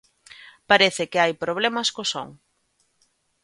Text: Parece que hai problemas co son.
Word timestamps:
Parece 0.69 1.03
que 1.11 1.21
hai 1.23 1.33
problemas 1.43 1.87
co 1.95 2.03
son. 2.13 2.29